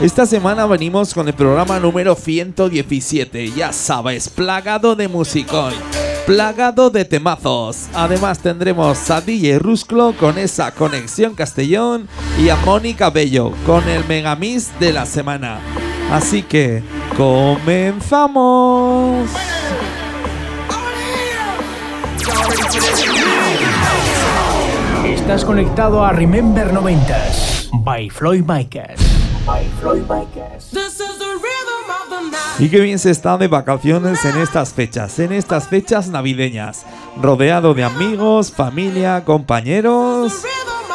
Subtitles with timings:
[0.02, 5.74] Esta semana venimos con el programa número 117, ya sabes, plagado de musicón,
[6.26, 7.88] plagado de temazos.
[7.92, 12.08] Además tendremos a DJ Rusclo con esa conexión Castellón
[12.42, 15.60] y a Mónica Bello con el Megamix de la semana.
[16.10, 16.82] Así que,
[17.18, 18.30] comenzamos.
[25.04, 29.19] Estás conectado a Remember 90s by Floyd Micas.
[32.58, 36.84] Y qué bien se está de vacaciones en estas fechas, en estas fechas navideñas,
[37.20, 40.42] rodeado de amigos, familia, compañeros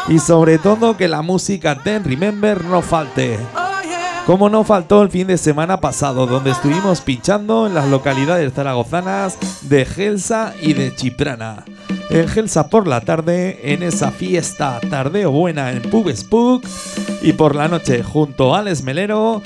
[0.07, 3.39] y sobre todo que la música de Remember no falte.
[4.25, 9.37] Como no faltó el fin de semana pasado, donde estuvimos pinchando en las localidades zaragozanas
[9.61, 11.63] de Gelsa y de Chiprana.
[12.09, 16.65] En Gelsa por la tarde, en esa fiesta tardeo buena en Pub Spook,
[17.21, 19.41] y por la noche junto a Alex Melero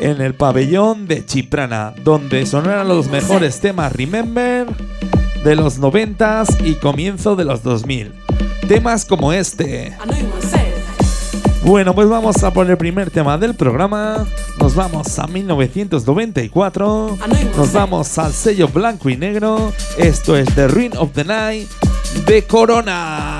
[0.00, 4.66] en el pabellón de Chiprana, donde sonaron los mejores temas Remember
[5.42, 8.12] de los 90s y comienzo de los 2000.
[8.68, 9.96] Temas como este.
[11.64, 14.24] Bueno, pues vamos a por el primer tema del programa.
[14.58, 17.18] Nos vamos a 1994.
[17.56, 19.72] Nos vamos al sello blanco y negro.
[19.98, 21.68] Esto es The Ring of the Night
[22.26, 23.38] de Corona.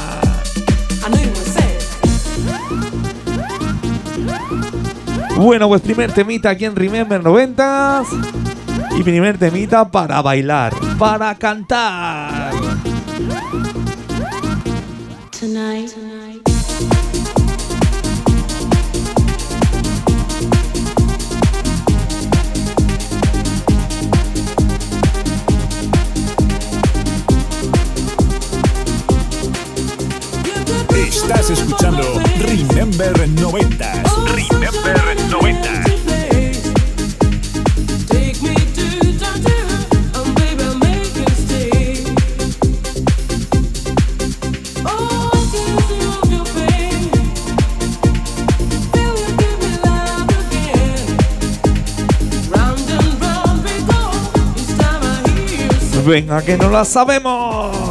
[5.37, 8.03] Bueno, pues primer temita aquí en Remember 90
[8.99, 12.51] y primer temita para bailar, para cantar.
[31.07, 32.03] Estás escuchando
[32.41, 34.03] Remember 90s.
[34.35, 35.69] Remember 90.
[56.05, 57.88] Venga, que no la sabemos.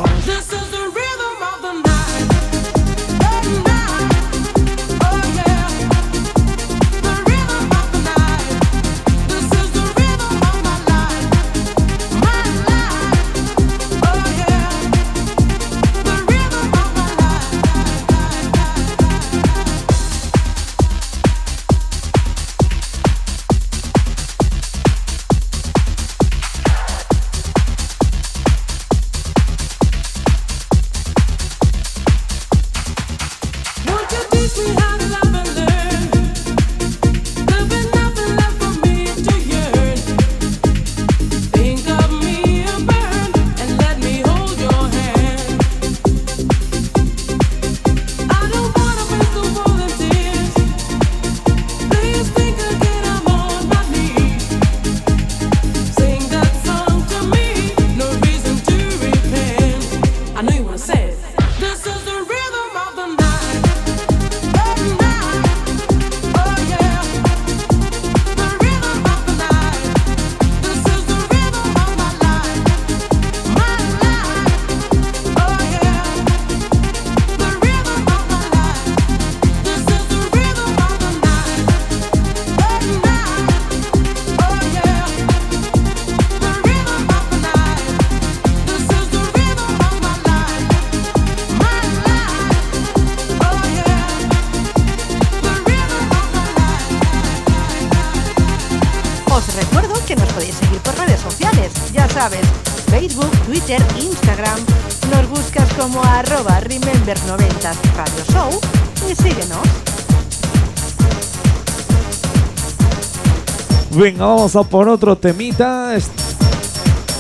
[114.18, 115.96] Venga, vamos a por otro temita.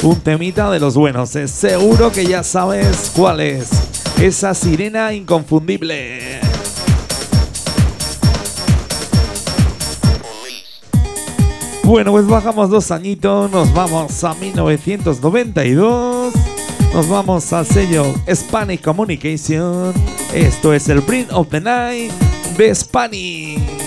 [0.01, 1.35] Un temita de los buenos.
[1.35, 3.69] Es seguro que ya sabes cuál es.
[4.19, 6.41] Esa sirena inconfundible.
[11.83, 16.33] Bueno, pues bajamos dos añitos, nos vamos a 1992,
[16.93, 19.93] nos vamos al sello Spanish Communication.
[20.33, 22.11] Esto es el Bring of the Night
[22.57, 23.86] de Spanish.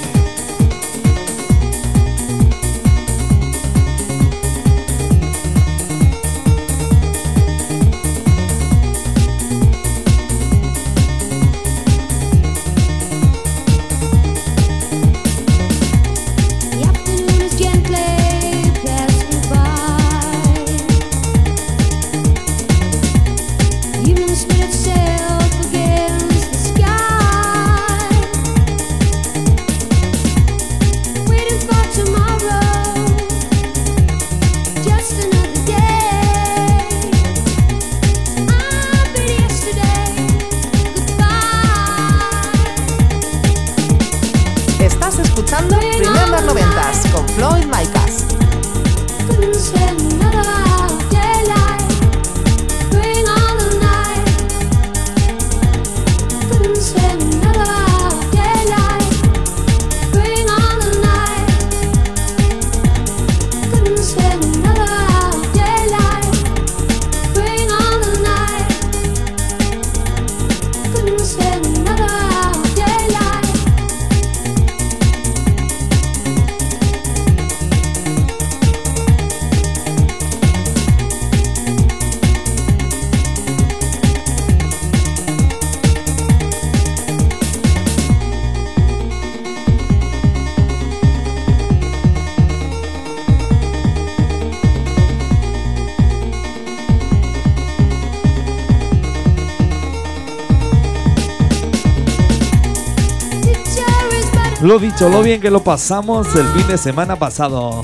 [104.71, 107.83] Lo dicho, lo bien que lo pasamos el fin de semana pasado.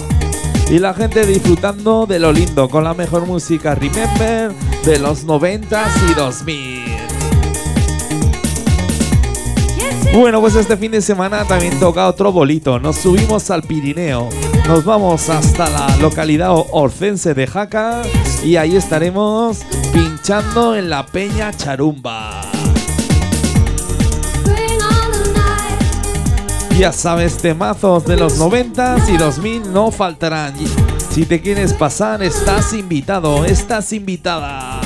[0.70, 4.52] Y la gente disfrutando de lo lindo con la mejor música Remember
[4.84, 6.84] de los 90s y 2000.
[10.14, 12.78] Bueno, pues este fin de semana también toca otro bolito.
[12.78, 14.28] Nos subimos al Pirineo.
[14.68, 18.02] Nos vamos hasta la localidad orcense de Jaca
[18.44, 19.58] y ahí estaremos
[19.92, 22.55] pinchando en la Peña Charumba.
[26.78, 30.52] Ya sabes, temazos de los 90 y 2000 no faltarán.
[31.10, 34.82] Si te quieres pasar, estás invitado, estás invitada.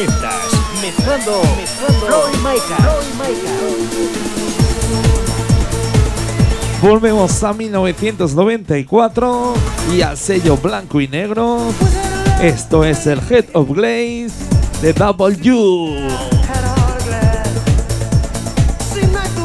[0.00, 0.30] 90
[0.80, 2.32] Mezclando, mezclando Floyd.
[6.80, 9.54] Volvemos a 1994
[9.94, 11.66] y al sello blanco y negro.
[12.40, 14.32] Esto es el Head of Glaze
[14.80, 16.08] de W.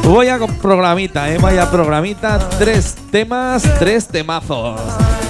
[0.04, 4.80] Voy a programita, eh, vaya programita, tres temas, tres temazos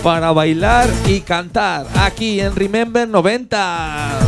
[0.05, 4.21] para bailar y cantar aquí en Remember 90.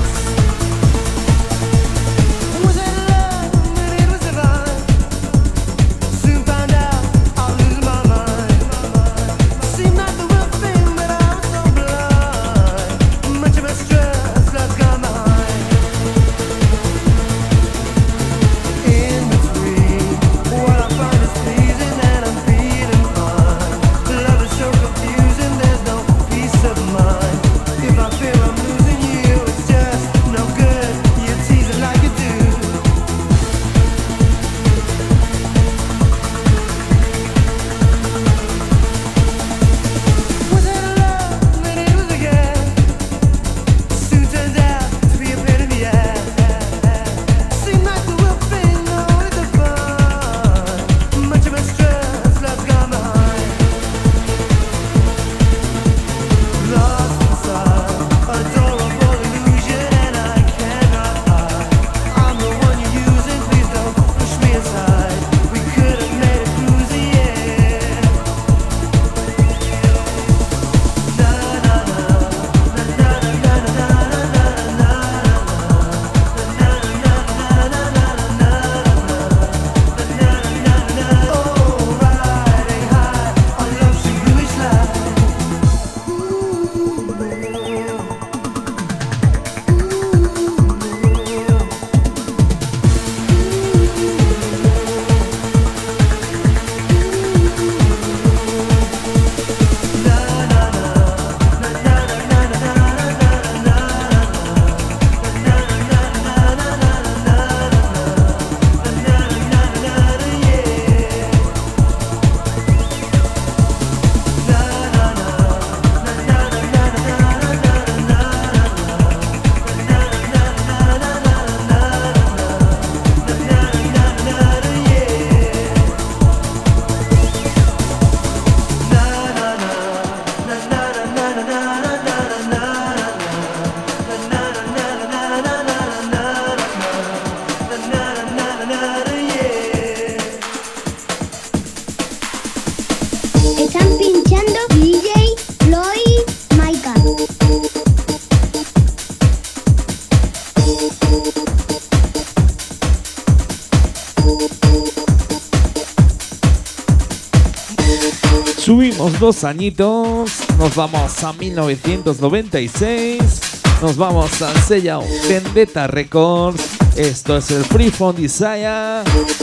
[159.19, 160.31] Dos añitos.
[160.59, 163.63] Nos vamos a 1996.
[163.83, 166.77] Nos vamos al sello Vendetta Records.
[166.97, 169.03] Esto es el Free From Desire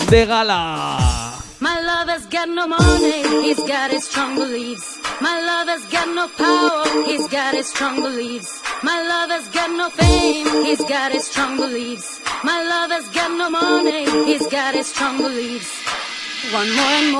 [0.10, 1.32] de Gala.
[1.60, 5.00] My lover's got no money, he's got his strong beliefs.
[5.22, 8.62] My lover's got no power, he's got his strong beliefs.
[8.84, 12.20] My lover's got no fame, he's got his strong beliefs.
[12.44, 15.85] My lover's got no money, he's got his strong beliefs.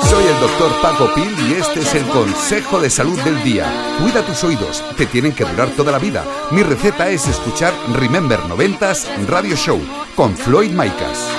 [0.10, 3.66] Soy el doctor Paco Pil y este es el consejo de salud del día.
[4.00, 6.26] Cuida tus oídos, te tienen que durar toda la vida.
[6.52, 9.82] Mi receta es escuchar Remember 90s Radio Show
[10.16, 11.30] con Floyd Micas.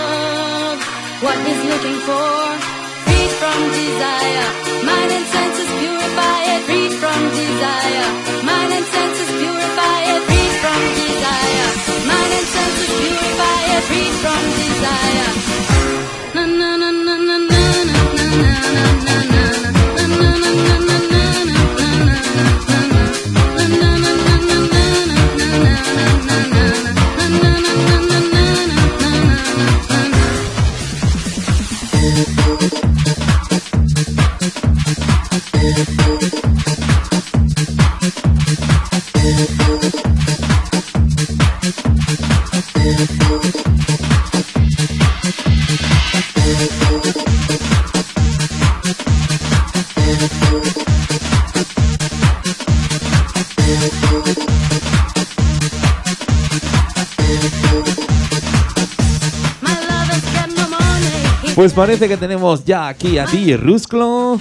[61.57, 64.39] Pues parece que tenemos ya aquí a DJ Rusclo,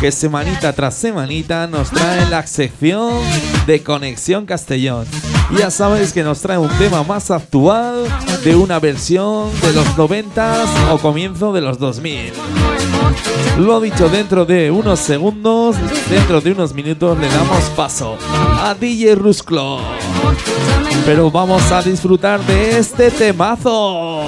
[0.00, 3.22] que semanita tras semanita nos trae la sección
[3.66, 5.06] de Conexión Castellón.
[5.58, 8.06] Ya sabéis que nos trae un tema más actual
[8.42, 12.32] de una versión de los 90 o comienzo de los 2000.
[13.58, 15.76] Lo dicho, dentro de unos segundos,
[16.10, 18.16] dentro de unos minutos le damos paso
[18.60, 19.78] a DJ Rusclo.
[21.06, 24.22] Pero vamos a disfrutar de este temazo.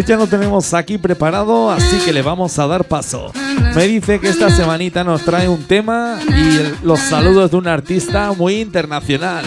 [0.00, 3.30] Pues ya lo tenemos aquí preparado, así que le vamos a dar paso.
[3.74, 8.32] Me dice que esta semanita nos trae un tema y los saludos de un artista
[8.32, 9.44] muy internacional.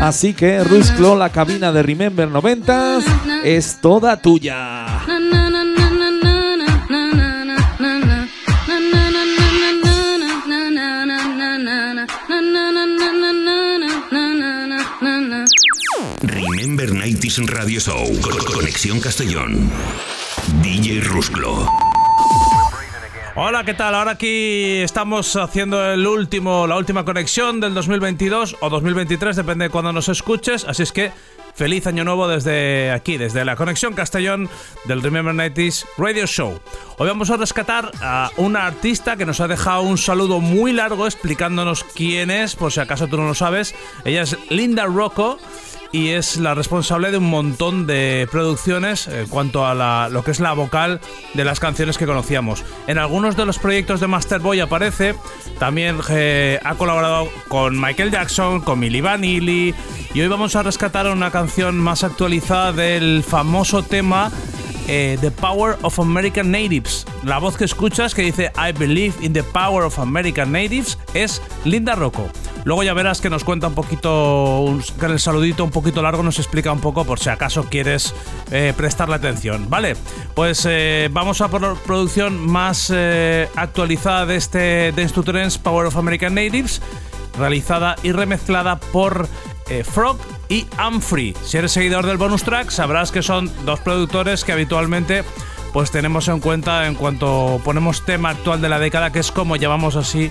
[0.00, 2.98] Así que Rusclo, la cabina de Remember 90
[3.44, 4.86] es toda tuya.
[17.38, 18.06] Radio Show.
[18.54, 19.70] Conexión Castellón.
[20.60, 21.66] DJ Rusclo.
[23.34, 23.94] Hola, ¿qué tal?
[23.94, 29.70] Ahora aquí estamos haciendo el último, la última conexión del 2022 o 2023, depende de
[29.70, 30.66] cuando nos escuches.
[30.66, 31.10] Así es que
[31.54, 34.50] feliz año nuevo desde aquí, desde la conexión Castellón
[34.84, 36.60] del Remember 90 Radio Show.
[36.98, 41.06] Hoy vamos a rescatar a una artista que nos ha dejado un saludo muy largo
[41.06, 43.74] explicándonos quién es, por si acaso tú no lo sabes.
[44.04, 45.38] Ella es Linda Rocco
[45.92, 50.40] y es la responsable de un montón de producciones en cuanto a lo que es
[50.40, 51.00] la vocal
[51.34, 52.64] de las canciones que conocíamos.
[52.86, 55.14] En algunos de los proyectos de Masterboy aparece,
[55.58, 59.74] también eh, ha colaborado con Michael Jackson, con Milli Vanilli
[60.14, 64.32] y hoy vamos a rescatar una canción más actualizada del famoso tema
[64.88, 67.06] eh, The Power of American Natives.
[67.24, 71.42] La voz que escuchas que dice I believe in the power of American Natives es
[71.64, 72.28] Linda Rocco.
[72.64, 76.38] Luego ya verás que nos cuenta un poquito, en el saludito un poquito largo nos
[76.38, 78.14] explica un poco por si acaso quieres
[78.50, 79.68] eh, prestarle atención.
[79.68, 79.96] Vale,
[80.34, 82.92] pues eh, vamos a por la producción más
[83.56, 86.80] actualizada de este Dance to Trends Power of American Natives
[87.38, 89.26] realizada y remezclada por
[89.84, 90.18] Frog
[90.52, 91.34] y Humphrey.
[91.42, 95.24] Si eres seguidor del bonus track, sabrás que son dos productores que habitualmente
[95.72, 99.56] pues tenemos en cuenta en cuanto ponemos tema actual de la década, que es como
[99.56, 100.30] llamamos así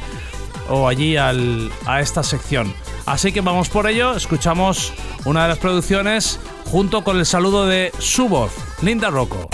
[0.69, 2.71] o allí al, a esta sección.
[3.07, 4.93] Así que vamos por ello, escuchamos
[5.25, 8.51] una de las producciones junto con el saludo de su voz,
[8.83, 9.49] Linda Rocco.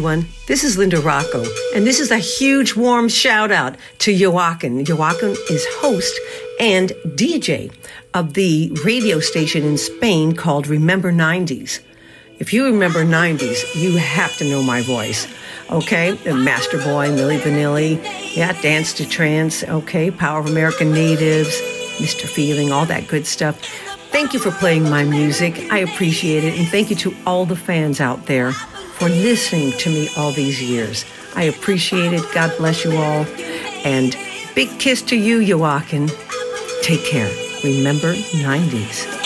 [0.00, 0.26] Everyone.
[0.46, 4.82] This is Linda Rocco, and this is a huge warm shout out to Joaquin.
[4.88, 6.18] Joaquin is host
[6.58, 7.70] and DJ
[8.14, 11.80] of the radio station in Spain called Remember 90s.
[12.38, 15.26] If you remember 90s, you have to know my voice.
[15.68, 18.02] Okay, Master Boy, Millie Vanilli,
[18.34, 21.60] yeah, Dance to Trance, okay, Power of American Natives,
[21.98, 22.26] Mr.
[22.26, 23.60] Feeling, all that good stuff.
[24.12, 25.70] Thank you for playing my music.
[25.70, 26.58] I appreciate it.
[26.58, 28.54] And thank you to all the fans out there
[29.00, 31.06] for listening to me all these years.
[31.34, 32.22] I appreciate it.
[32.34, 33.24] God bless you all.
[33.82, 34.14] And
[34.54, 36.10] big kiss to you, Joaquin.
[36.82, 37.30] Take care.
[37.64, 39.20] Remember 90s.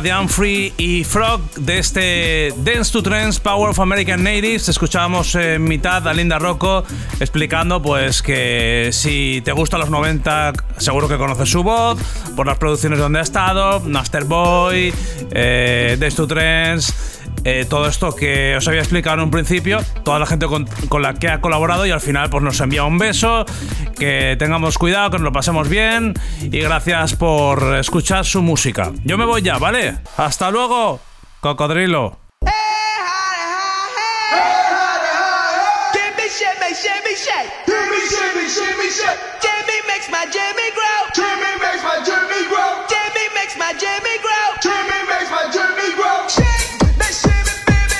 [0.00, 4.68] De Humphrey y Frog de este Dance to Trends Power of American Natives.
[4.68, 6.84] Escuchábamos en mitad a Linda Rocco
[7.18, 11.98] explicando pues que si te gustan los 90 seguro que conoces su voz
[12.36, 14.92] por las producciones donde ha estado, Master Boy,
[15.32, 20.18] eh, Dance to Trends eh, todo esto que os había explicado en un principio, toda
[20.18, 20.66] la gente con,
[21.00, 23.46] la que ha colaborado y al final pues nos envía un beso,
[23.98, 28.92] que tengamos cuidado, que nos lo pasemos bien y gracias por escuchar su música.
[29.04, 29.98] Yo me voy ya, ¿vale?
[30.16, 31.00] Hasta luego,
[31.40, 32.18] cocodrilo.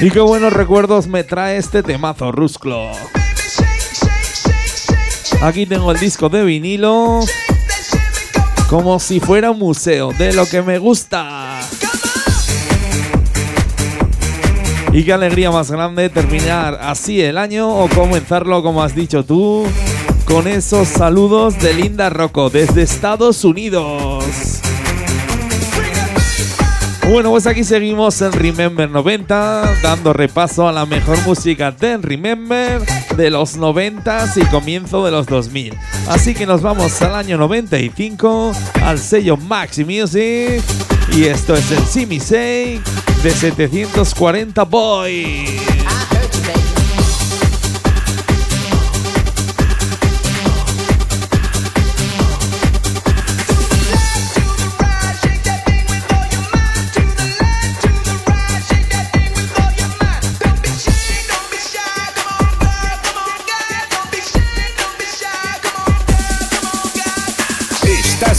[0.01, 2.93] Y qué buenos recuerdos me trae este temazo, Rusclo.
[5.41, 7.21] Aquí tengo el disco de vinilo.
[8.69, 11.61] Como si fuera un museo de lo que me gusta.
[14.93, 19.65] Y qué alegría más grande terminar así el año o comenzarlo como has dicho tú,
[20.25, 24.61] con esos saludos de Linda Rocco desde Estados Unidos.
[27.09, 32.83] Bueno, pues aquí seguimos en Remember 90, dando repaso a la mejor música de Remember
[33.17, 35.73] de los 90 y comienzo de los 2000.
[36.11, 38.53] Así que nos vamos al año 95,
[38.85, 40.63] al sello Maxi Music,
[41.17, 42.83] y esto es el Simi Say
[43.23, 44.67] de 740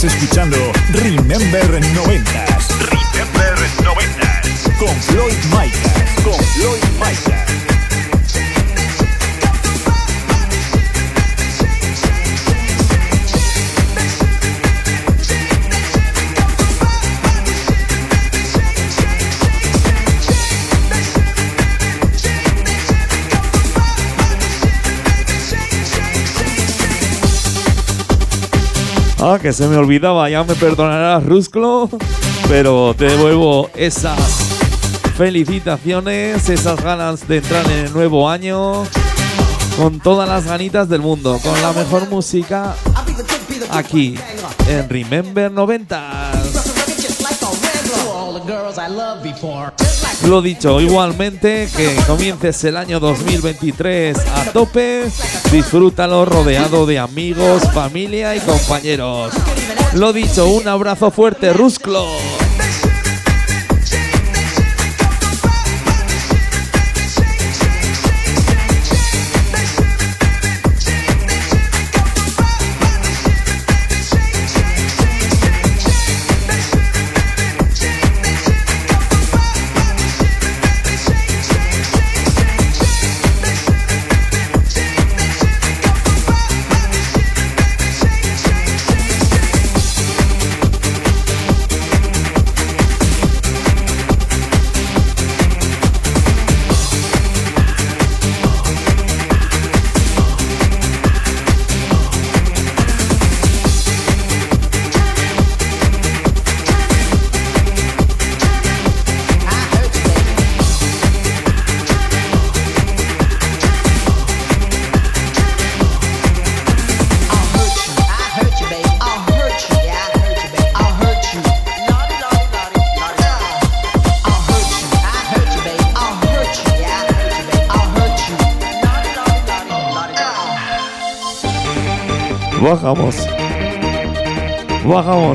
[0.02, 0.56] Escuchando
[0.92, 2.46] Remember 90.
[2.90, 4.42] Remember 90.
[4.78, 6.22] Con Floyd Micah.
[6.24, 7.69] Con Floyd Micah.
[29.22, 31.90] Ah, que se me olvidaba, ya me perdonarás, Rusclo,
[32.48, 34.18] pero te devuelvo esas
[35.14, 38.84] felicitaciones, esas ganas de entrar en el nuevo año
[39.76, 42.74] con todas las ganitas del mundo, con la mejor música
[43.70, 44.14] aquí
[44.66, 46.32] en Remember 90.
[50.30, 55.06] Lo dicho, igualmente que comiences el año 2023 a tope,
[55.50, 59.32] disfrútalo rodeado de amigos, familia y compañeros.
[59.94, 62.06] Lo dicho, un abrazo fuerte, Rusclo.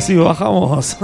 [0.06, 0.98] Sí, bajamos.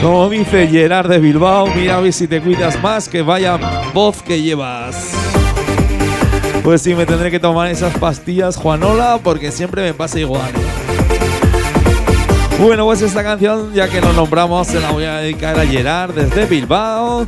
[0.00, 3.58] Como dice Gerard de Bilbao, mira a ver si te cuidas más, que vaya
[3.92, 5.10] voz que llevas.
[6.62, 10.52] Pues sí, me tendré que tomar esas pastillas, Juanola, porque siempre me pasa igual.
[12.60, 16.14] Bueno, pues esta canción, ya que lo nombramos, se la voy a dedicar a Gerard
[16.14, 17.26] desde Bilbao.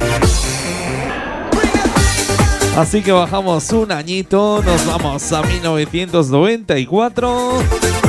[2.76, 8.03] Así que bajamos un añito, nos vamos a 1994.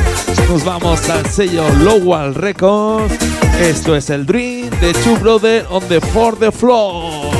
[0.50, 3.14] Nos vamos al sello Lowell Records.
[3.60, 7.34] Esto es el Dream de Two Brothers on the For the Floor.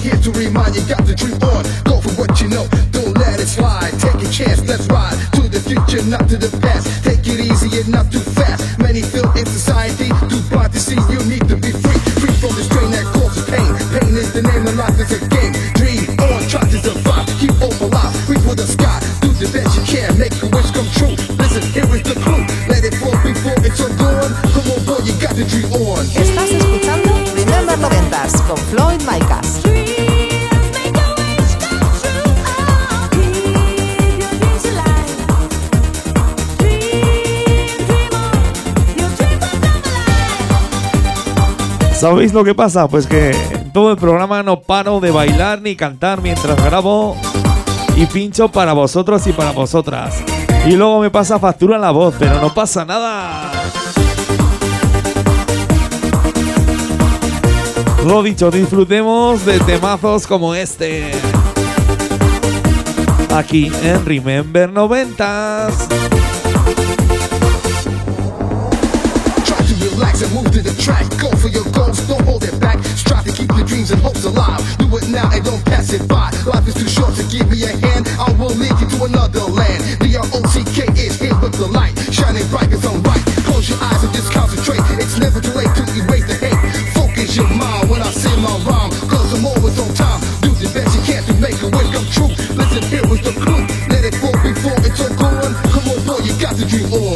[0.00, 1.62] here to remind you, got the dream on.
[1.84, 3.92] Go for what you know, don't let it slide.
[4.00, 7.04] Take a chance, let's ride to the future, not to the past.
[7.04, 8.78] Take it easy and not too fast.
[8.78, 11.89] Many feel in society, too blind to see you need to be free.
[19.40, 21.16] You can, make your wish come true.
[21.36, 22.44] Listen, here is the clue.
[22.68, 24.34] Let it fall before it's all gone.
[24.52, 26.04] Come on, boy, you got the dream on.
[26.14, 29.60] Estás escuchando Remember 90s con Floyd Micas.
[41.98, 42.88] ¿Sabéis lo que pasa?
[42.88, 43.32] Pues que
[43.74, 47.14] todo el programa no paro de bailar ni cantar mientras grabo
[48.00, 50.14] y pincho para vosotros y para vosotras.
[50.66, 53.52] Y luego me pasa factura la voz, pero no pasa nada.
[58.06, 61.10] Lo dicho, disfrutemos de temazos como este.
[63.34, 66.00] Aquí en Remember 90s.
[70.00, 71.06] relax and move to the track.
[71.20, 72.82] Go for your goals, don't hold it back.
[72.96, 74.60] Strive to keep your dreams and hopes alive.
[74.78, 76.30] Do it now and don't pass it by.
[76.46, 77.89] Life is too short to give me a hand.
[79.00, 79.80] To another land.
[80.00, 83.24] The R-O-C-K is here with the light, shining bright as I'm right.
[83.48, 84.80] Close your eyes and just concentrate.
[85.00, 86.60] It's never too late to erase the hate.
[86.92, 88.90] Focus your mind when I sing my rhyme.
[89.08, 90.20] Cause I'm always on time.
[90.44, 92.32] Do the best you can to make a wish come true.
[92.56, 93.64] Listen, here is the clue.
[93.88, 95.52] Let it fall before it's all gone.
[95.72, 97.09] Come on, boy, you got the dream on.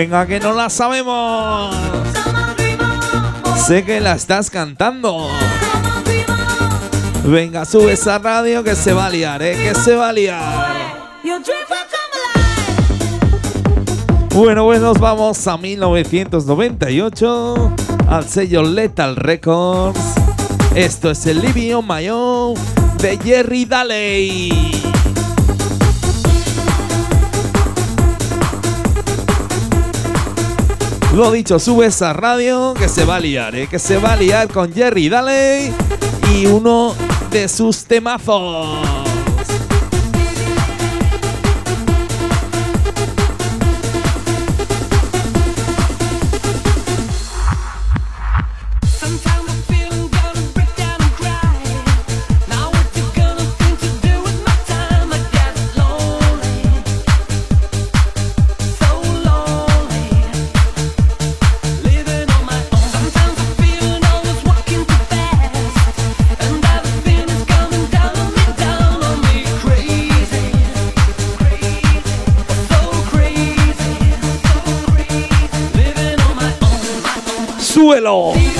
[0.00, 1.76] Venga, que no la sabemos.
[3.66, 5.28] Sé que la estás cantando.
[7.22, 9.58] Venga, sube esa radio que se va a liar, ¿eh?
[9.62, 10.40] Que se va a liar.
[14.34, 17.74] Bueno, pues nos vamos a 1998
[18.08, 20.00] al sello Lethal Records.
[20.74, 21.42] Esto es el
[21.86, 22.54] My Own
[23.02, 24.69] de Jerry Daley.
[31.14, 33.66] Lo dicho, sube esa radio que se va a liar, ¿eh?
[33.66, 35.72] que se va a liar con Jerry Daley
[36.32, 36.94] y uno
[37.30, 38.99] de sus temazos.
[77.90, 78.30] Suelo.
[78.30, 78.59] Hola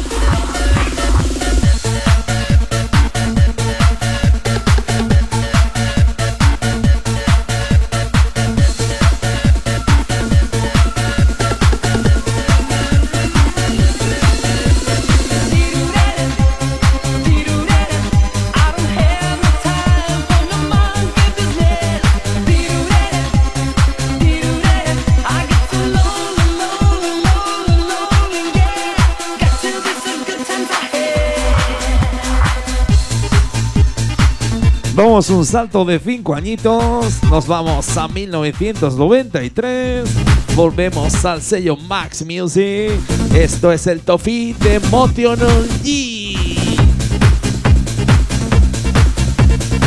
[35.29, 40.09] Un salto de 5 añitos, nos vamos a 1993,
[40.55, 42.93] volvemos al sello Max Music,
[43.33, 46.35] esto es el Tofi de Motional G.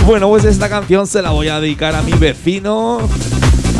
[0.07, 3.01] Bueno, pues esta canción se la voy a dedicar a mi vecino,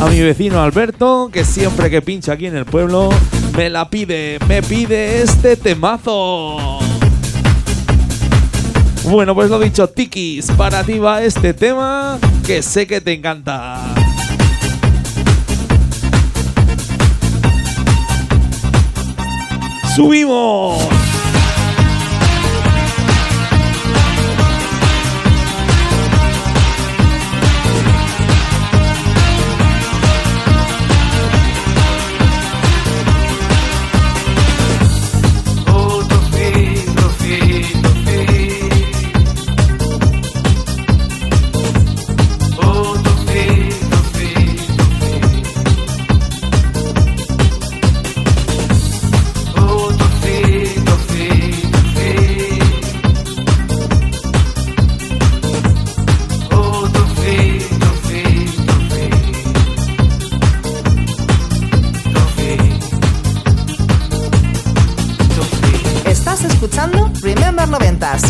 [0.01, 3.09] a mi vecino Alberto, que siempre que pincha aquí en el pueblo
[3.55, 6.84] me la pide, me pide este temazo.
[9.07, 13.79] Bueno, pues lo dicho, Tikis, para ti va este tema que sé que te encanta.
[19.95, 21.04] ¡Subimos!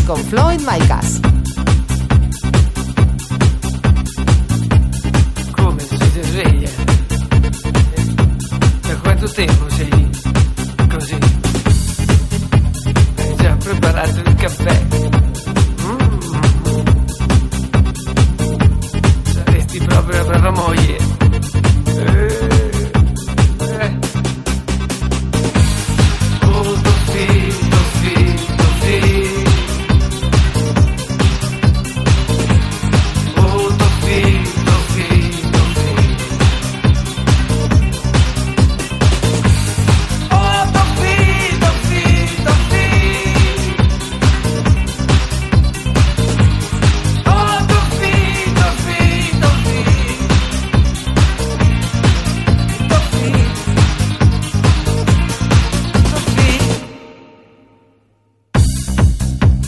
[0.06, 1.35] Con Floyd Micas.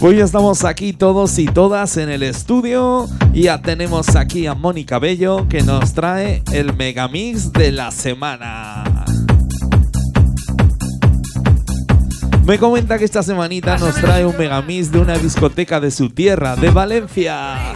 [0.07, 4.53] Pues ya estamos aquí todos y todas en el estudio y ya tenemos aquí a
[4.53, 8.85] Mónica Bello que nos trae el megamix de la semana.
[12.45, 16.55] Me comenta que esta semanita nos trae un megamix de una discoteca de su tierra,
[16.55, 17.73] de Valencia.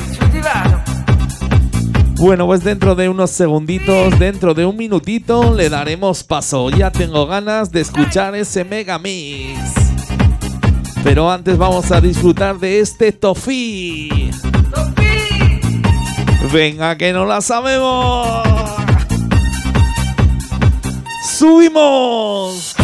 [2.15, 6.69] Bueno, pues dentro de unos segunditos, dentro de un minutito, le daremos paso.
[6.69, 9.80] Ya tengo ganas de escuchar ese megamix.
[11.03, 14.31] Pero antes vamos a disfrutar de este tofi.
[16.51, 18.45] Venga, que no la sabemos.
[21.23, 22.75] Subimos.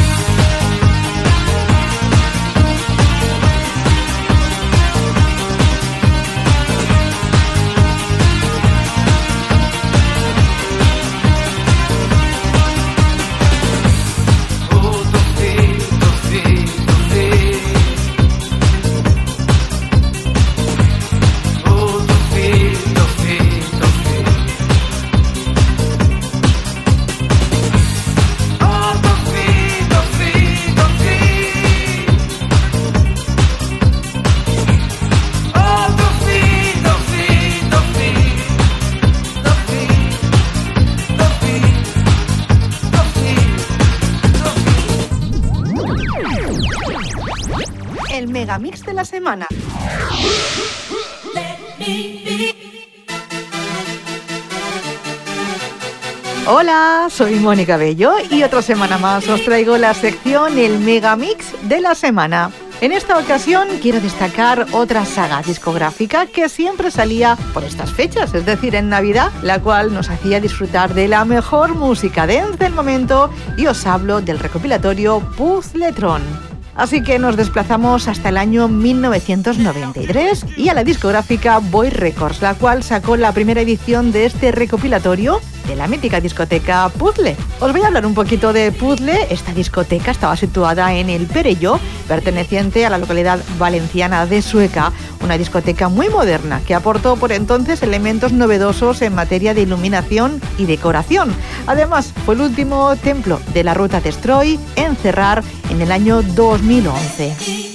[56.59, 61.81] Hola, soy Mónica Bello y otra semana más os traigo la sección El Megamix de
[61.81, 62.49] la semana.
[62.81, 68.43] En esta ocasión quiero destacar otra saga discográfica que siempre salía por estas fechas, es
[68.43, 73.29] decir, en Navidad, la cual nos hacía disfrutar de la mejor música dance del momento
[73.55, 76.23] y os hablo del recopilatorio Puzzletron.
[76.73, 82.55] Así que nos desplazamos hasta el año 1993 y a la discográfica Boy Records, la
[82.55, 87.35] cual sacó la primera edición de este recopilatorio de la mítica discoteca Puzzle.
[87.59, 89.27] Os voy a hablar un poquito de Puzzle.
[89.29, 95.37] Esta discoteca estaba situada en el Perello, perteneciente a la localidad valenciana de Sueca, una
[95.37, 101.35] discoteca muy moderna que aportó por entonces elementos novedosos en materia de iluminación y decoración.
[101.67, 107.66] Además, fue el último templo de la ruta Destroy en cerrar en el año 2011.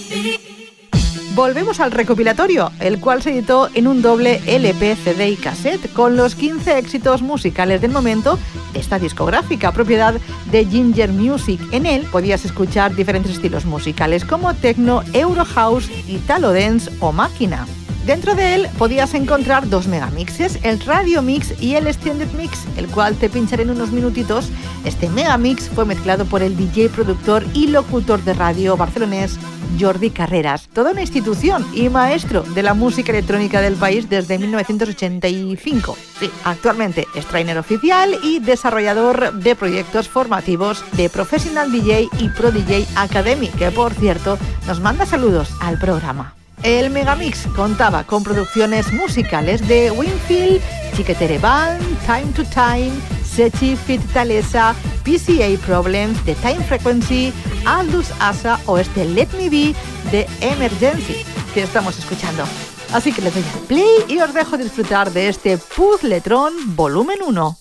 [1.34, 6.14] Volvemos al recopilatorio, el cual se editó en un doble LP, CD y cassette, con
[6.14, 8.38] los 15 éxitos musicales del momento
[8.74, 10.14] de esta discográfica, propiedad
[10.50, 11.58] de Ginger Music.
[11.72, 17.66] En él podías escuchar diferentes estilos musicales como techno, euro house, italo dance o máquina.
[18.06, 22.88] Dentro de él podías encontrar dos megamixes, el Radio Mix y el Extended Mix, el
[22.88, 24.50] cual te pincharé en unos minutitos.
[24.84, 29.38] Este megamix fue mezclado por el DJ, productor y locutor de radio barcelonés
[29.78, 35.96] Jordi Carreras, toda una institución y maestro de la música electrónica del país desde 1985.
[36.18, 42.50] Sí, actualmente es trainer oficial y desarrollador de proyectos formativos de Professional DJ y Pro
[42.50, 46.34] DJ Academy, que por cierto nos manda saludos al programa.
[46.62, 50.60] El Megamix contaba con producciones musicales de Winfield,
[50.94, 52.92] Chiquetere Band, Time to Time,
[53.24, 57.32] Sechi Fit Talesa, PCA Problems, The Time Frequency,
[57.66, 59.74] Aldous Asa o este Let Me Be
[60.12, 62.44] de Emergency que estamos escuchando.
[62.92, 67.56] Así que les doy al play y os dejo disfrutar de este Puzzletron volumen 1.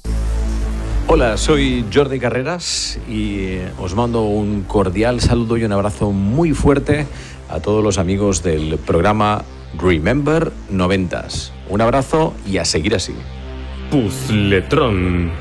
[1.07, 7.07] Hola, soy Jordi Carreras y os mando un cordial saludo y un abrazo muy fuerte
[7.51, 9.43] a todos los amigos del programa
[9.77, 11.51] Remember 90s.
[11.69, 13.13] Un abrazo y a seguir así.
[13.89, 15.31] Puzzletron.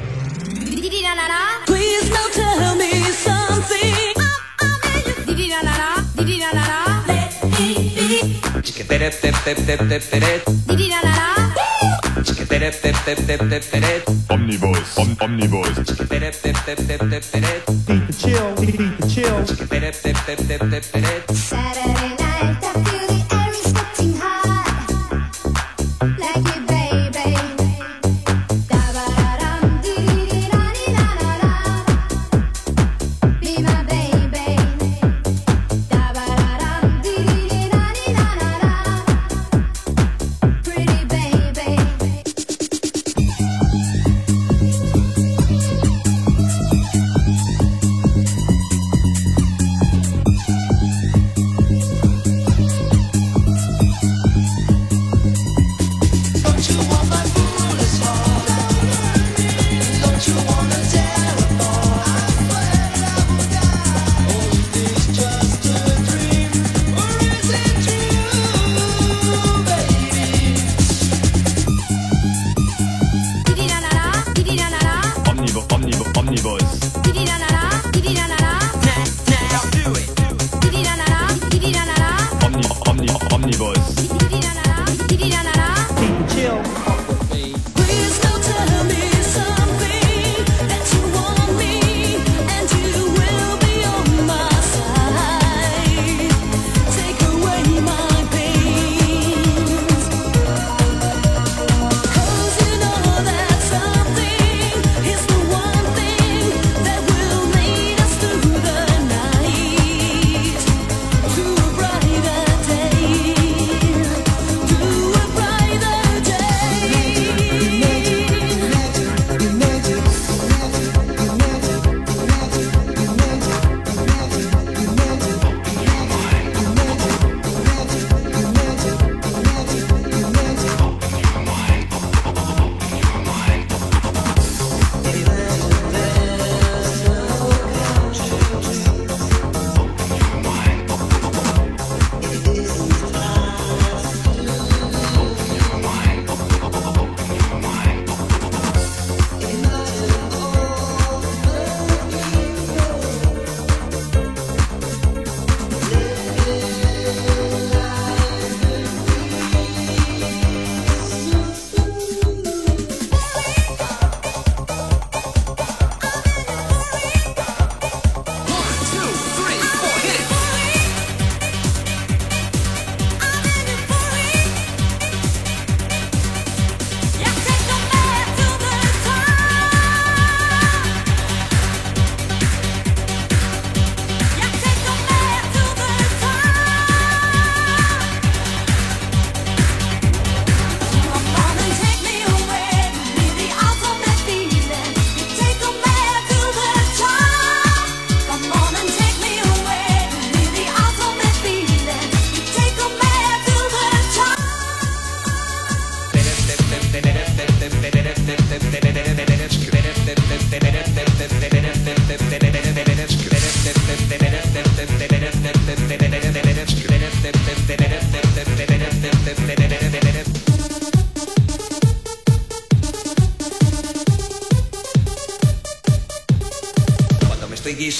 [14.29, 15.75] Omnibus, om, omnibus.
[17.87, 19.45] Deep chill, deep chill.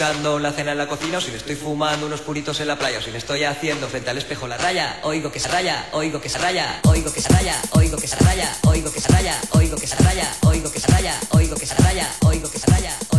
[0.01, 3.01] Guisando cena en la cocina o si me estoy fumando unos puritos en la playa
[3.01, 6.23] o si me estoy haciendo frente al espejo la raya, oigo que se raya, oigo
[6.23, 9.39] que se raya, oigo que se raya, oigo que se raya, oigo que se raya,
[9.53, 12.67] oigo que se raya, oigo que se raya, oigo que se raya, oigo que se
[12.71, 13.10] raya.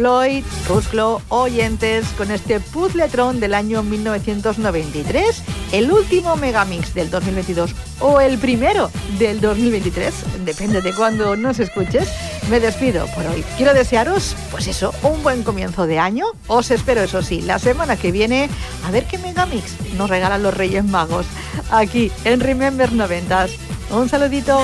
[0.00, 5.42] Floyd, Rusclo, oyentes, con este puzzletron del año 1993,
[5.72, 10.14] el último megamix del 2022 o el primero del 2023,
[10.46, 12.08] depende de cuándo nos escuches,
[12.48, 13.44] me despido por hoy.
[13.58, 16.24] Quiero desearos, pues eso, un buen comienzo de año.
[16.46, 18.48] Os espero, eso sí, la semana que viene
[18.86, 21.26] a ver qué megamix nos regalan los Reyes Magos
[21.70, 23.48] aquí en Remember 90.
[23.90, 24.62] Un saludito.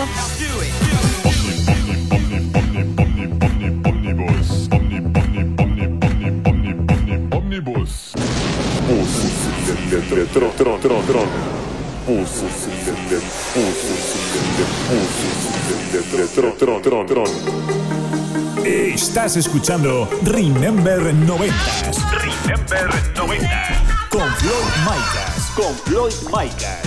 [10.36, 11.00] Tron, tron, tron.
[12.04, 13.22] Puzzletron.
[15.94, 16.58] Puzzletron.
[16.58, 17.24] Tron, tron, tron.
[18.62, 21.54] Estás escuchando Remember 90.
[22.20, 23.48] Remember 90.
[24.10, 25.52] Con Floyd Micas.
[25.56, 26.82] Con Floyd Micas.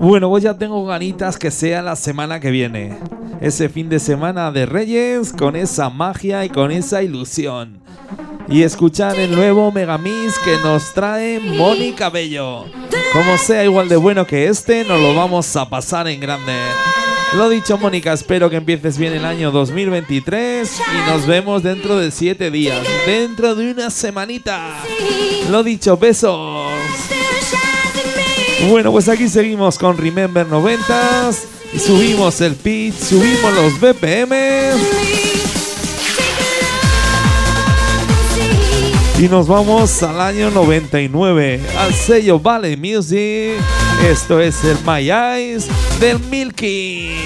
[0.00, 2.98] Bueno, pues ya tengo ganitas que sea la semana que viene.
[3.42, 7.80] Ese fin de semana de Reyes con esa magia y con esa ilusión.
[8.48, 12.66] Y escuchar el nuevo Megamix que nos trae Moni Cabello.
[13.12, 16.54] Como sea igual de bueno que este, nos lo vamos a pasar en grande.
[17.36, 22.12] Lo dicho, Mónica, espero que empieces bien el año 2023 y nos vemos dentro de
[22.12, 24.76] 7 días, dentro de una semanita.
[25.50, 26.70] Lo dicho, besos.
[28.70, 31.61] Bueno, pues aquí seguimos con Remember 90s.
[31.78, 34.34] Subimos el pitch, subimos los BPM.
[39.18, 43.62] Y nos vamos al año 99, al sello Valley Music.
[44.04, 45.68] Esto es el My Eyes
[46.00, 47.16] del Milky.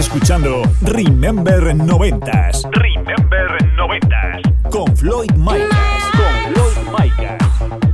[0.00, 2.70] Escuchando Remember 90s.
[2.72, 4.70] Remember 90s.
[4.70, 6.04] Con Floyd Micas.
[6.12, 7.89] Con Floyd Micas.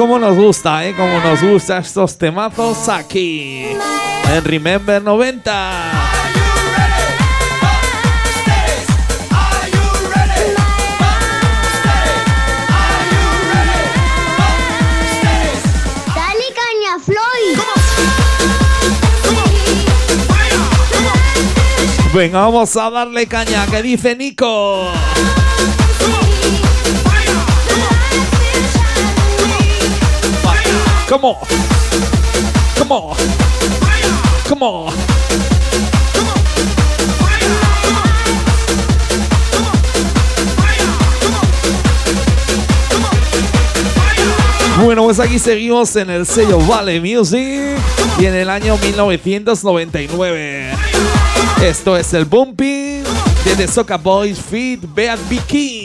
[0.00, 0.94] Y como nos gusta, ¿eh?
[0.96, 3.66] Como nos gusta estos temazos aquí.
[4.32, 5.52] En Remember 90.
[16.14, 17.60] Dale caña, Floyd.
[22.14, 24.90] Venga, vamos a darle caña, que dice Nico.
[31.10, 31.34] Come on.
[32.78, 33.16] Come on.
[34.48, 34.94] Come on.
[44.84, 47.76] Bueno, pues aquí seguimos en el sello Vale Music
[48.20, 50.70] y en el año 1999.
[51.60, 53.02] Esto es el Bumping
[53.44, 55.79] de The Soca Boys Feed Beat King.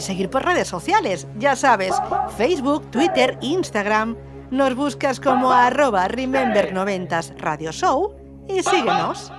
[0.00, 1.94] Seguir por redes sociales, ya sabes,
[2.36, 4.16] Facebook, Twitter, Instagram.
[4.50, 8.16] Nos buscas como arroba Remember90s Radio Show
[8.48, 9.32] y síguenos.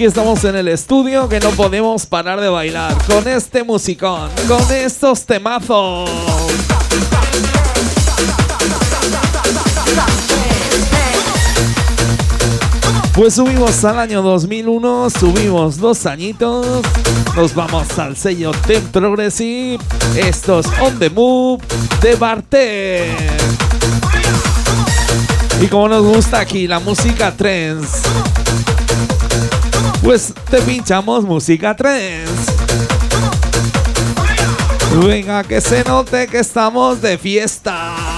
[0.00, 4.72] Aquí estamos en el estudio que no podemos parar de bailar con este musicón, con
[4.72, 6.08] estos temazos.
[13.12, 16.80] Pues subimos al año 2001, subimos dos añitos,
[17.36, 19.80] nos vamos al sello Ten Progressive,
[20.16, 21.62] estos On The Move
[22.00, 23.60] de Bartek.
[25.60, 28.08] Y como nos gusta aquí la música trance,
[30.02, 32.52] pues te pinchamos música trance.
[35.04, 38.09] Venga, que se note que estamos de fiesta.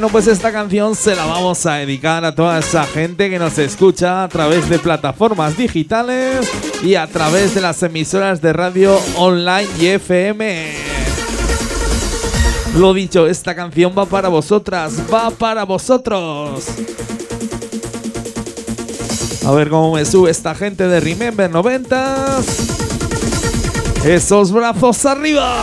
[0.00, 3.58] Bueno, pues esta canción se la vamos a dedicar a toda esa gente que nos
[3.58, 6.50] escucha a través de plataformas digitales
[6.82, 10.72] y a través de las emisoras de radio online y FM.
[12.78, 16.64] Lo dicho, esta canción va para vosotras, va para vosotros.
[19.44, 22.38] A ver cómo me sube esta gente de Remember 90.
[24.06, 25.62] Esos brazos arriba.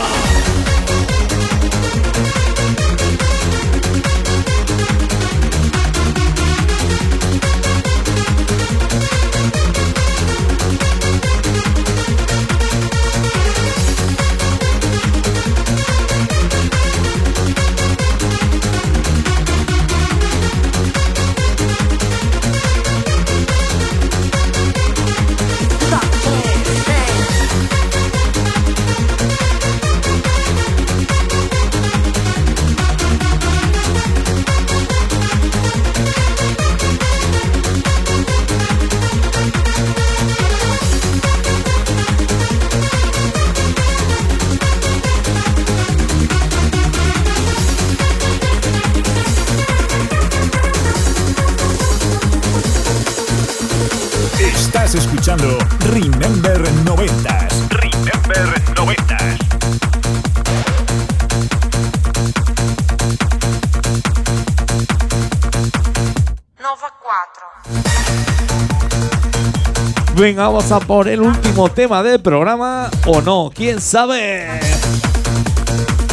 [70.28, 72.90] Venga, vamos a por el último tema del programa.
[73.06, 74.60] O no, quién sabe.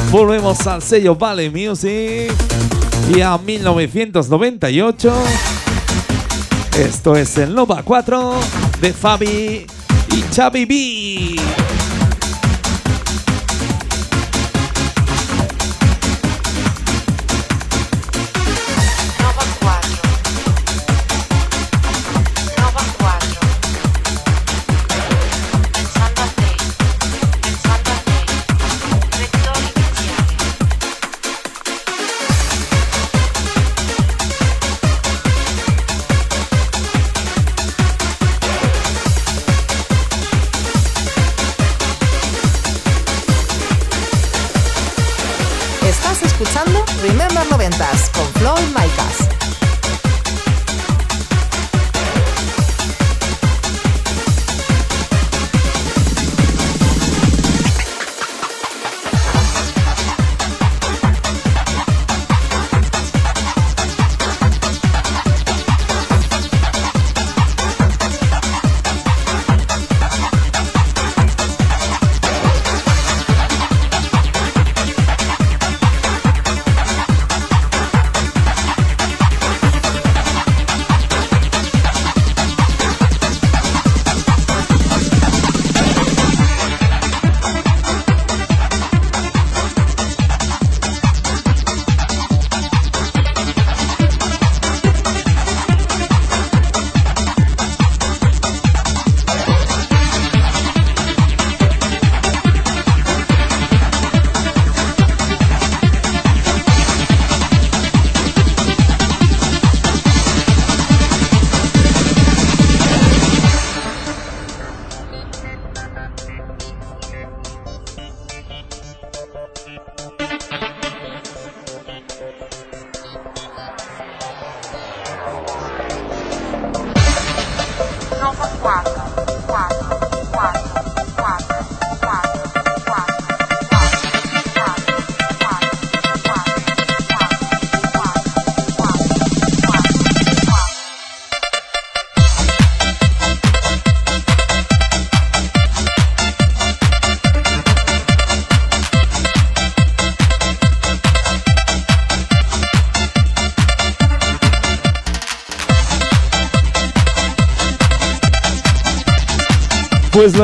[0.10, 2.34] Volvemos al sello Valley Music.
[3.14, 5.14] Y a 1998.
[6.80, 8.36] Esto es el Nova 4
[8.80, 9.68] de Fabi
[10.16, 11.35] y Chavi B.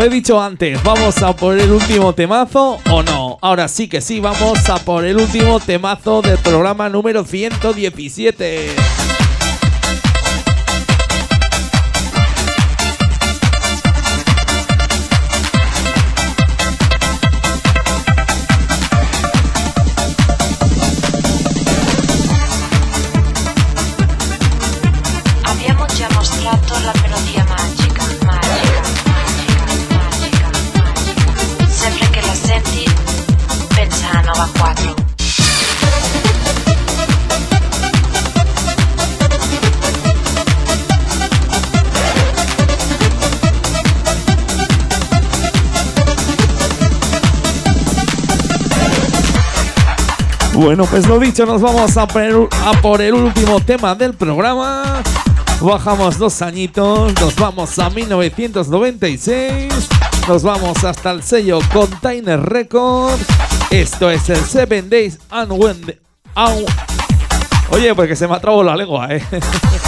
[0.04, 3.38] he dicho antes, vamos a por el último temazo o no.
[3.42, 8.91] Ahora sí que sí, vamos a por el último temazo del programa número 117.
[34.42, 34.96] Pensa a Nova 4.
[50.54, 55.02] Bueno, pues lo dicho, nos vamos a a por el último tema del programa.
[55.60, 59.72] Bajamos dos añitos, nos vamos a 1996,
[60.28, 63.26] nos vamos hasta el sello Container Records.
[63.72, 65.98] Esto es el Seven Days and When
[66.36, 66.66] Au.
[67.70, 69.24] Oye, pues que se me ha trabado la lengua, eh.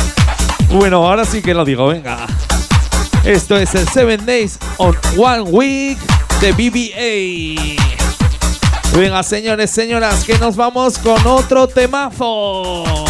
[0.69, 2.25] bueno, ahora sí que lo digo, venga.
[3.25, 5.97] Esto es el Seven Days on One Week
[6.39, 7.77] de BBA.
[8.97, 13.03] Venga, señores, señoras, que nos vamos con otro temazo.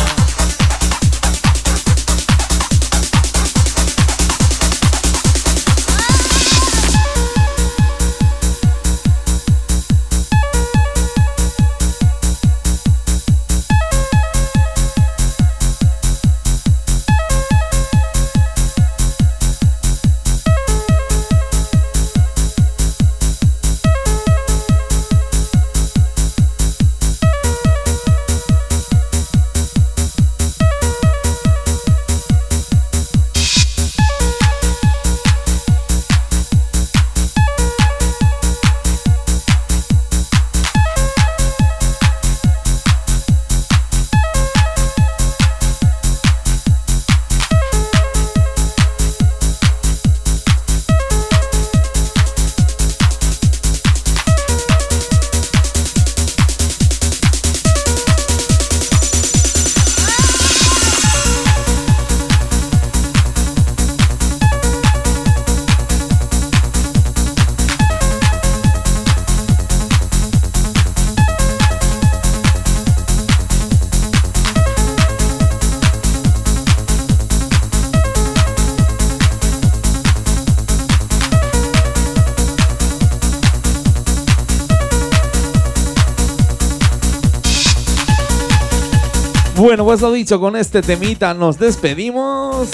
[89.74, 92.70] Bueno, pues lo dicho, con este temita nos despedimos.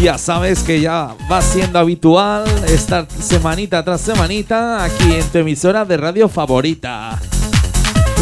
[0.00, 5.84] Ya sabes que ya va siendo habitual estar semanita tras semanita aquí en tu emisora
[5.84, 7.20] de radio favorita.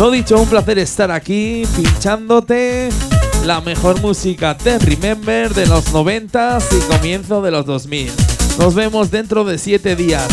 [0.01, 2.89] Lo dicho, un placer estar aquí pinchándote
[3.45, 8.11] la mejor música de Remember de los 90 y comienzo de los 2000.
[8.59, 10.27] Nos vemos dentro de 7 días,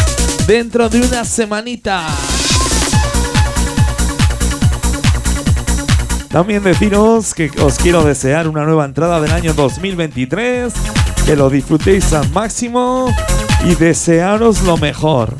[0.48, 2.04] dentro de una semanita.
[6.34, 10.74] También deciros que os quiero desear una nueva entrada del año 2023,
[11.28, 13.14] que lo disfrutéis al máximo
[13.64, 15.36] y desearos lo mejor.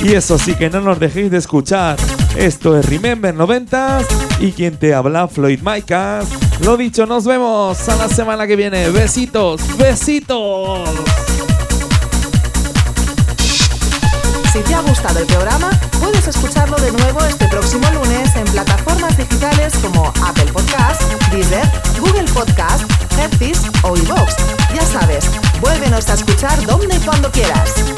[0.00, 1.96] Y eso sí que no nos dejéis de escuchar.
[2.36, 3.98] Esto es Remember 90
[4.38, 6.28] y quien te habla Floyd Micas.
[6.62, 8.90] Lo dicho, nos vemos a la semana que viene.
[8.90, 10.88] Besitos, besitos.
[14.52, 15.70] Si te ha gustado el programa,
[16.00, 21.68] puedes escucharlo de nuevo este próximo lunes en plataformas digitales como Apple Podcast, Deezer,
[22.00, 22.84] Google Podcast,
[23.18, 24.36] Headfish o iVoox.
[24.74, 25.30] Ya sabes,
[25.60, 27.97] vuélvenos a escuchar donde y cuando quieras.